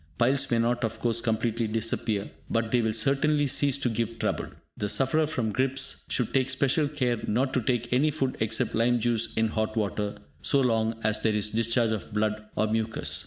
[0.17, 4.47] Piles may not, of course, completely disappear, but they will certainly cease to give trouble.
[4.75, 8.99] The sufferer from gripes should take special care not to take any food except lime
[8.99, 13.19] juice in hot water, so long as there is discharge of blood or mucus.